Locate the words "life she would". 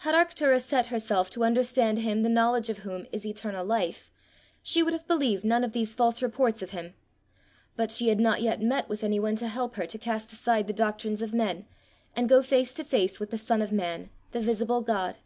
3.64-4.92